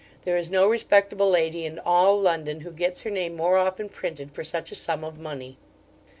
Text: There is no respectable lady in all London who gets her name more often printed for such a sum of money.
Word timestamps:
There 0.23 0.35
is 0.35 0.49
no 0.49 0.67
respectable 0.67 1.29
lady 1.29 1.63
in 1.63 1.77
all 1.77 2.19
London 2.19 2.61
who 2.61 2.71
gets 2.71 3.01
her 3.01 3.11
name 3.11 3.35
more 3.35 3.57
often 3.57 3.87
printed 3.87 4.31
for 4.31 4.43
such 4.43 4.71
a 4.71 4.73
sum 4.73 5.03
of 5.03 5.19
money. 5.19 5.59